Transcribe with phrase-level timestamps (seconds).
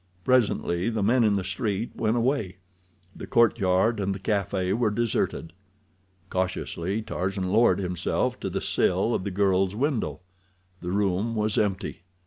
[0.23, 2.57] Presently the men in the street went away.
[3.15, 5.53] The courtyard and the café were deserted.
[6.31, 10.21] Cautiously Tarzan lowered himself to the sill of the girl's window.
[10.81, 12.01] The room was empty.